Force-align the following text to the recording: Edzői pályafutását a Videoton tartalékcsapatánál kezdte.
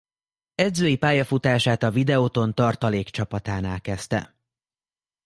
Edzői 0.55 0.97
pályafutását 0.97 1.83
a 1.83 1.91
Videoton 1.91 2.53
tartalékcsapatánál 2.55 3.81
kezdte. 3.81 4.35